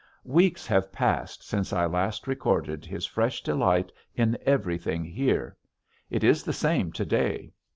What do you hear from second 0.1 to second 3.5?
Weeks have passed since I last recorded his fresh